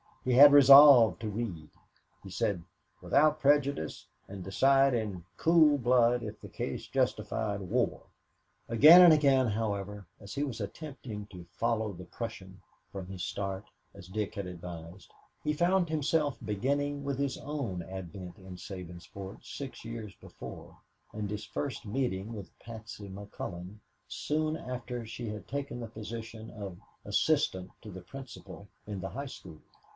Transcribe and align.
He 0.23 0.33
had 0.33 0.51
resolved 0.51 1.19
to 1.21 1.29
read, 1.29 1.69
he 2.21 2.29
said, 2.29 2.63
"without 3.01 3.39
prejudice, 3.39 4.05
and 4.27 4.43
decide 4.43 4.93
in 4.93 5.25
cool 5.37 5.77
blood 5.79 6.21
if 6.23 6.39
the 6.39 6.47
case 6.47 6.87
justified 6.87 7.61
war!" 7.61 8.01
Again 8.69 9.01
and 9.01 9.13
again, 9.13 9.47
however, 9.47 10.07
as 10.19 10.33
he 10.33 10.43
was 10.43 10.59
attempting 10.61 11.25
to 11.27 11.45
follow 11.51 11.93
the 11.93 12.05
Prussian 12.05 12.61
from 12.91 13.07
his 13.07 13.23
start, 13.23 13.65
as 13.95 14.07
Dick 14.07 14.35
had 14.35 14.45
advised, 14.47 15.11
he 15.43 15.53
found 15.53 15.89
himself 15.89 16.37
beginning 16.43 17.03
with 17.03 17.17
his 17.17 17.37
own 17.39 17.83
advent 17.83 18.37
in 18.37 18.57
Sabinsport 18.57 19.43
six 19.43 19.85
years 19.85 20.15
before 20.15 20.77
and 21.13 21.29
his 21.29 21.45
first 21.45 21.85
meeting 21.85 22.33
with 22.33 22.57
Patsy 22.59 23.09
McCullon 23.09 23.77
soon 24.07 24.55
after 24.57 25.05
she 25.05 25.29
had 25.29 25.47
taken 25.47 25.79
the 25.79 25.87
position 25.87 26.49
of 26.51 26.77
"Assistant 27.05 27.71
to 27.81 27.91
the 27.91 28.01
Principal" 28.01 28.67
in 28.85 28.99
the 28.99 29.09
high 29.09 29.27
school. 29.27 29.59